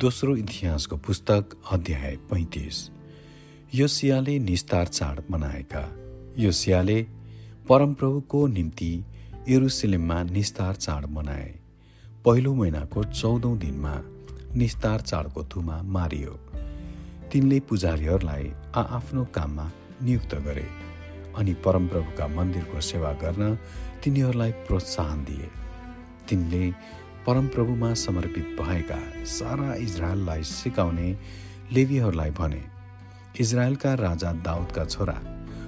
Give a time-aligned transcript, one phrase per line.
[0.00, 2.76] दोस्रो इतिहासको पुस्तक अध्याय पैँतिस।
[3.74, 5.82] योसियाले निस्तार चाड मनाएका।
[6.38, 7.02] योसियाले
[7.68, 8.88] परमप्रभुको निम्ति
[9.48, 11.50] एरुसलेममा निस्तार चाड मनाए।
[12.24, 13.94] पहिलो महिनाको चौधौँ दिनमा
[14.56, 16.32] निस्तार चाडको थुमा मारियो।
[17.32, 19.70] तिनले पुजारीहरूलाई आआफ्नो काममा
[20.02, 20.66] नियुक्त गरे
[21.36, 23.56] अनि परमप्रभुका मन्दिरको सेवा गर्न
[24.04, 25.48] तिनीहरूलाई प्रोत्साहन दिए।
[26.28, 26.64] तिनले
[27.26, 31.08] परमप्रभुमा समर्पित भएका सारा इजरायललाई सिकाउने
[31.72, 32.62] लेबीहरूलाई भने
[33.40, 35.16] इजरायलका राजा दाउदका छोरा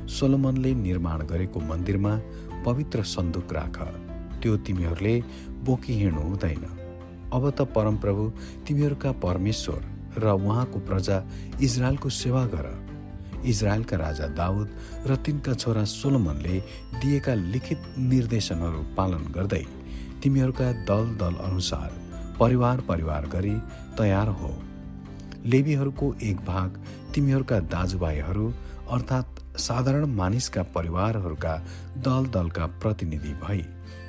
[0.09, 2.13] सोलोमनले निर्माण गरेको मन्दिरमा
[2.67, 3.77] पवित्र सन्दुक राख।
[4.43, 5.15] त्यो तिमीहरूले
[5.65, 6.65] बोकी हिँड्नु हुँदैन।
[7.33, 8.25] अब त परमप्रभु
[8.67, 9.81] तिमीहरूका परमेश्वर
[10.19, 11.23] र उहाँको प्रजा
[11.63, 12.67] इजरायलको सेवा गर।
[13.45, 14.69] इजरायलका राजा दाउद
[15.07, 16.59] र तिनका छोरा सोलोमनले
[17.01, 19.65] दिएका लिखित निर्देशनहरू पालन गर्दै
[20.23, 21.91] तिमीहरूका दल दल अनुसार
[22.41, 23.55] परिवार परिवार गरी
[23.99, 24.51] तयार हो।
[25.45, 26.79] लेबीहरूको एक भाग
[27.15, 28.53] तिमीहरूका दाजुभाइहरू
[28.91, 31.57] अर्थात् साधारण मानिसका परिवारहरूका
[31.99, 33.65] दल दलका प्रतिनिधि भई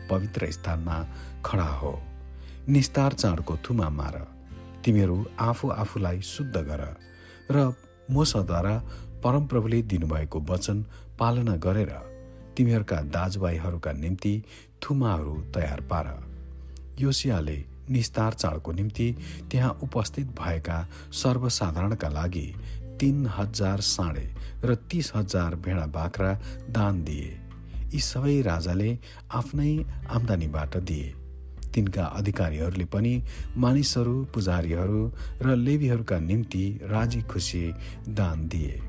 [0.10, 0.98] पवित्र स्थानमा
[1.46, 2.00] खडा हो।
[2.70, 4.16] निस्तार चाडको थुमा मार।
[4.86, 6.86] तिमीहरू आफू आफूलाई शुद्ध गर
[7.52, 7.74] र
[8.12, 8.78] मोसद्वारा
[9.24, 10.86] परमप्रभुले दिनुभएको वचन
[11.20, 11.92] पालना गरेर
[12.58, 14.34] तिमीहरूका दाजुभाइहरूका निम्ति
[14.82, 16.08] थुमाहरू तयार पार।
[17.00, 17.58] योसियाले
[17.90, 19.16] निस्तार चाडको निम्ति
[19.52, 20.78] त्यहाँ उपस्थित भएका
[21.14, 22.48] सर्वसाधारणका लागि
[23.00, 24.28] तीन हजार साँडे
[24.64, 26.34] र तीस हजार भेडा बाख्रा
[26.70, 27.40] दान दिए।
[27.94, 28.98] यी सबै राजाले
[29.32, 29.74] आफ्नै
[30.10, 31.14] आम्दानीबाट दिए।
[31.74, 33.14] तिनका अधिकारीहरूले पनि
[33.58, 35.02] मानिसहरू पुजारीहरू
[35.42, 37.64] र लेबीहरूका निम्ति राजी खुसी
[38.10, 38.82] दान दिए।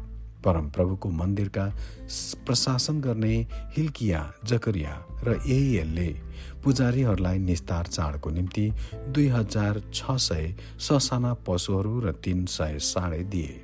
[0.45, 1.67] परमप्रभुको मन्दिरका
[2.47, 3.35] प्रशासन गर्ने
[3.77, 6.09] हिल्किया जकरिया र एले
[6.65, 8.67] पुजारीहरूलाई निस्तार चाडको निम्ति
[9.09, 13.61] दुई हजार छ सय ससाना पशुहरू र तिन सय साढे दिए।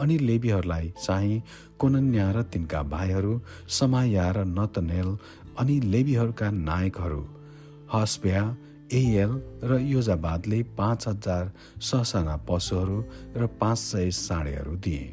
[0.00, 1.42] अनि लेबीहरूलाई चाहिँ
[1.78, 5.16] कोनन्या र तिनका भाइहरू समाया र नतनेल
[5.58, 7.24] अनि लेबीहरूका नायकहरू
[7.94, 8.42] हस्ब्या
[8.92, 9.32] एएल
[9.64, 13.04] र योजाबादले पाँच हजार ससाना पशुहरू
[13.36, 15.04] र पाँच सय साढेहरू दिए।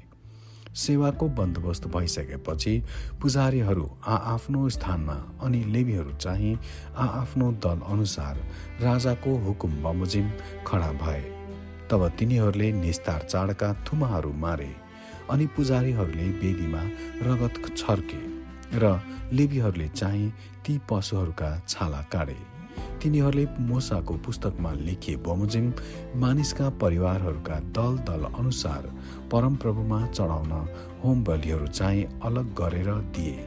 [0.80, 2.74] सेवाको बन्दोबस्त भइसकेपछि
[3.22, 6.54] पुजारीहरू आआफ्नो स्थानमा अनि लेबीहरू चाहिँ
[6.98, 8.38] आआफ्नो दल अनुसार
[8.82, 10.30] राजाको हुकुम बमोजिम
[10.68, 11.22] खडा भए।
[11.90, 14.70] तब तिनीहरूले निस्तार चाडका थुमाहरू मारे
[15.30, 16.84] अनि पुजारीहरूले बेदीमा
[17.24, 18.22] रगत छर्के
[18.76, 18.94] र
[19.34, 20.30] लेबीहरूले चाहिँ
[20.66, 22.38] ती पशुहरूका छाला काटे।
[23.02, 25.74] तिनीहरूले मोसाको पुस्तकमा लेखिए बमोजिम
[26.16, 28.90] मानिसका परिवारहरूका दल दल अनुसार
[29.32, 30.52] परमप्रभुमा चढाउन
[31.04, 33.38] होम बलिहरू चाहिँ अलग गरेर दिए।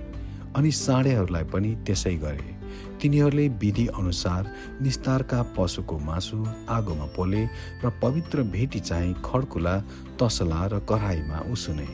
[0.57, 2.51] अनि साँडेहरूलाई पनि त्यसै गरे।
[3.03, 7.43] तिनीहरूले विधि अनुसार निस्तारका पशुको मासु आगोमा पोले
[7.85, 9.75] र पवित्र भेटी चाहिँ खड्कुला
[10.23, 11.89] तसला र कराईमा उसुने।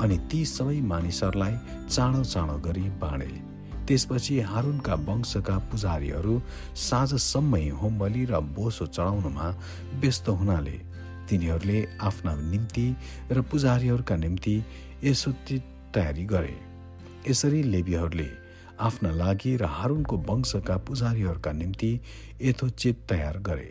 [0.00, 1.56] अनि ती सबै मानिसहरूलाई
[1.88, 3.45] चाँडो चाँडो गरी बाँडे।
[3.86, 6.34] त्यसपछि हारुनका वंशका पुजारीहरू
[6.76, 9.46] साँझसम्मै होमबली र बोसो चढाउनमा
[10.00, 10.78] व्यस्त हुनाले
[11.28, 12.86] तिनीहरूले आफ्ना निम्ति
[13.32, 14.56] र पुजारीहरूका निम्ति
[15.04, 15.32] यसो
[15.94, 16.56] तयारी गरे।
[17.28, 18.28] यसरी लेबीहरूले
[18.80, 21.90] आफ्ना लागि र हारुनको वंशका पुजारीहरूका निम्ति
[22.42, 23.70] यथोचित तयार गरे।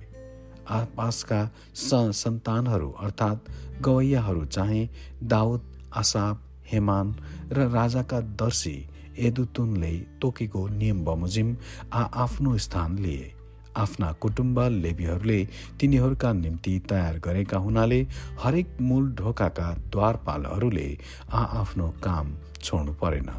[0.70, 1.40] आसपासका
[1.76, 3.50] सन्तानहरू अर्थात्
[3.82, 4.90] गवैयाहरू चाहिँ
[5.24, 5.62] दाउद
[5.94, 7.16] आसाप हेमान
[7.52, 8.78] र राजाका दर्शी
[9.20, 11.56] एदुतुनले तोकेको नियम बमोजिम
[11.94, 13.32] आ आफ्नो स्थान लिए।
[13.78, 15.48] आफ्ना कुटुम्ब लेबीहरूले
[15.80, 18.02] तिनीहरूका निम्ति तयार गरेका हुनाले
[18.42, 20.88] हरेक मूल ढोकाका द्वारपालहरूले
[21.32, 23.30] आ आफ्नो काम छोड्नु परेन।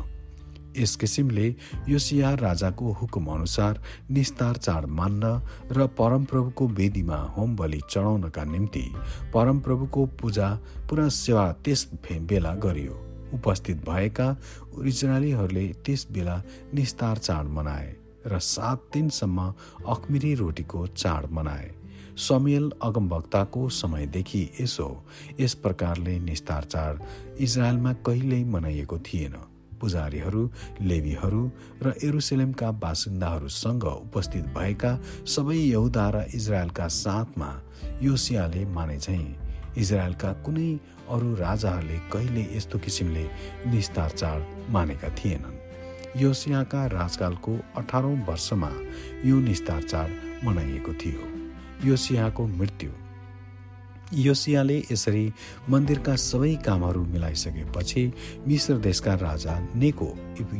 [0.76, 1.54] यस किसिमले
[1.88, 5.40] योसिया राजाको हुकुम अनुसार निस्तार चाड मान्न
[5.72, 8.84] र परमप्रभुको वेदीमा होम बलि चढाउनका निम्ति
[9.34, 10.52] परमप्रभुको पूजा
[10.90, 14.36] पुरा सेवा त्यस बेला गरियो। उपस्थित भएका
[14.84, 16.42] इजरायलीहरूले त्यस बेला
[16.74, 17.94] निस्तार चाड मनाए
[18.26, 19.52] र सात दिनसम्म
[19.88, 21.70] अखमिरी रोटीको चाड मनाए।
[22.18, 24.88] समेल अगमवक्ताको समयदेखि यसो
[25.40, 27.02] यस प्रकारले निस्तार चाड
[27.40, 29.36] इजरायलमा कहिल्यै मनाइएको थिएन।
[29.80, 30.42] पुजारीहरू
[30.80, 31.42] लेबीहरू
[31.82, 34.92] र एरुसलेमका बासिन्दाहरूसँग उपस्थित भएका
[35.26, 37.50] सबै यहुदा र इजरायलका साथमा
[38.02, 39.45] योसियाले माने चाहिँ
[39.76, 40.70] इजरायलका कुनै
[41.10, 43.24] अरू राजाहरूले कहिले यस्तो किसिमले
[43.66, 48.70] निस्तार चाड मानेका थिएनन्। योसियाका राजकालको अठारौँ वर्षमा
[49.24, 50.10] यो निस्तार चाड
[50.44, 51.24] मनाइएको थियो।
[51.84, 52.90] योसियाको मृत्यु।
[54.14, 55.32] योसियाले यसरी
[55.70, 58.02] मन्दिरका सबै कामहरू मिलाइसकेपछि
[58.46, 60.08] मिश्र देशका राजा नेको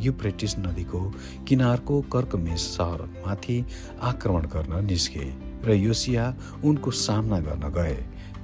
[0.03, 1.01] युप्रेटिस नदीको
[1.49, 3.59] किनारको कर्कमेश सहरमाथि
[4.03, 5.27] आक्रमण गर्न निस्के
[5.65, 6.25] र योसिया
[6.65, 7.97] उनको सामना गर्न गए।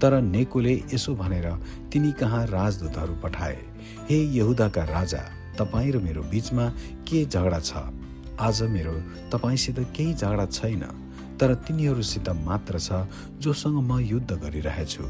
[0.03, 1.47] तर नेकोले यसो भनेर
[1.93, 3.59] तिनी कहाँ राजदूतहरू पठाए।
[4.11, 5.23] हे यहुदाका राजा
[5.59, 6.69] तपाईँ र मेरो बीचमा
[7.07, 7.73] के झगडा छ?
[8.41, 8.95] आज मेरो
[9.31, 10.83] तपाईँसित केही झगडा छैन
[11.39, 13.07] तर तिनीहरूसित मात्र छ
[13.39, 15.07] जोसँग म युद्ध गरिरहेछु।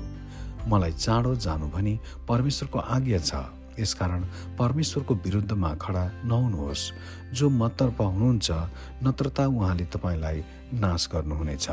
[0.68, 1.98] मलाई चाँडो जानु भनी
[2.28, 3.32] परमेश्वरको आज्ञा छ।
[3.80, 4.22] यसकारण
[4.58, 6.92] परमेश्वरको विरुद्धमा खडा नहुनुहोस्।
[7.32, 8.50] जो मतर्फ हुनुहुन्छ
[9.02, 10.38] नत्रता उहाँले तपाईँलाई
[10.76, 11.68] नाश गर्नुहुनेछ।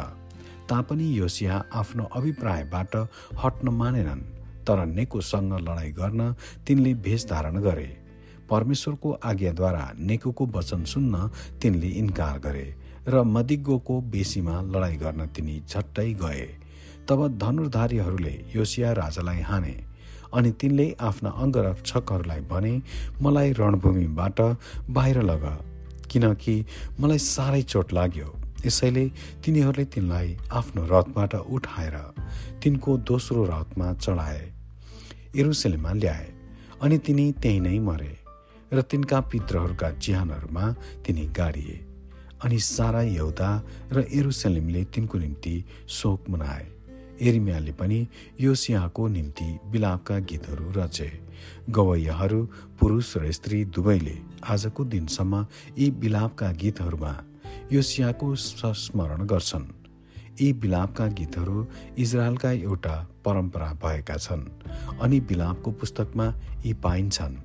[0.69, 2.95] तापनि योसिया आफ्नो अभिप्रायबाट
[3.43, 4.21] हट्न मानेनन्
[4.67, 6.31] तर नेकोसँग लडाईँ गर्न
[6.67, 7.89] तिनले भेष धारण गरे।
[8.49, 11.29] परमेश्वरको आज्ञाद्वारा नेकोको वचन सुन्न
[11.61, 12.67] तिनले इन्कार गरे
[13.07, 16.47] र मदिग्गोको बेसीमा लडाईँ गर्न तिनी झट्टै गए।
[17.09, 19.75] तब धनुर्धारीहरूले योसिया राजालाई हाने
[20.33, 22.73] अनि तिनले आफ्ना अङ्गरक्षकहरूलाई भने
[23.21, 24.41] मलाई रणभूमिबाट
[24.89, 25.45] बाहिर लग
[26.11, 26.55] किनकि
[26.99, 29.05] मलाई साह्रै चोट लाग्यो। यसैले
[29.45, 31.97] तिनीहरूले तिनलाई आफ्नो रथबाट उठाएर
[32.63, 34.45] तिनको दोस्रो रथमा चढाए
[35.35, 36.27] एरुसेलेममा ल्याए
[36.81, 38.13] अनि तिनी त्यही नै मरे
[38.73, 40.65] र तिनका पित्रहरूका चिहानहरूमा
[41.05, 41.77] तिनी गाडिए
[42.43, 43.49] अनि सारा यौदा
[43.91, 45.55] र एरुसलेमले तिनको निम्ति
[45.89, 46.67] शोक मनाए।
[47.21, 48.07] एरिमियाले पनि
[48.39, 51.09] योसियाको निम्ति बिलापका गीतहरू रचे।
[51.69, 52.39] गवैयाहरू
[52.79, 55.45] पुरुष र स्त्री दुवैले आजको दिनसम्म
[55.77, 57.11] यी बिलापका गीतहरूमा
[57.71, 59.65] योसियाको संस्मरण गर्छन्।
[60.41, 61.67] यी बिलापका गीतहरू
[61.97, 62.95] इजरायलका एउटा
[63.25, 64.45] परम्परा भएका छन्
[65.01, 66.27] अनि बिलापको पुस्तकमा
[66.65, 67.35] यी पाइन्छन्।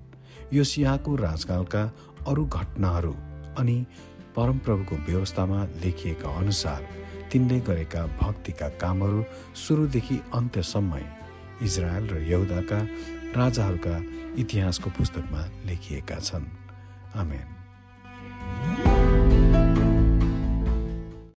[0.53, 1.83] योसियाको राजकालका
[2.29, 3.13] अरू घटनाहरू
[3.59, 3.77] अनि
[4.37, 6.87] परमप्रभुको व्यवस्थामा लेखिएका अनुसार
[7.33, 9.25] तिनले गरेका भक्तिका कामहरू
[9.57, 11.05] सुरुदेखि अन्त्यसम्मै
[11.63, 12.81] इजरायल र यहुदाका
[13.37, 13.97] राजाहरूका
[14.41, 16.47] इतिहासको पुस्तकमा लेखिएका छन्।
[17.15, 17.64] आमेन।